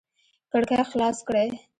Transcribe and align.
کړکۍ 0.51 0.77
خلاص 0.91 1.17
کړئ 1.27 1.49